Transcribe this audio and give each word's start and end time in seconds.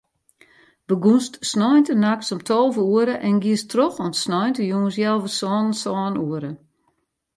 Begûnst 0.87 1.33
sneintenachts 1.49 2.31
om 2.33 2.41
tolve 2.47 2.81
oere 2.93 3.15
en 3.27 3.35
giest 3.43 3.67
troch 3.71 3.99
oant 4.01 4.19
sneontejûns 4.23 4.95
healwei 5.01 5.31
sânen, 5.39 5.73
sân 5.81 6.15
oere. 6.23 6.51